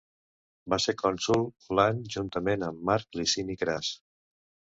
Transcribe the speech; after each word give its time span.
Va 0.73 0.77
ser 0.85 0.95
cònsol 1.01 1.45
l'any 1.81 1.99
juntament 2.15 2.67
amb 2.69 2.83
Marc 2.91 3.21
Licini 3.21 3.59
Cras. 3.61 3.93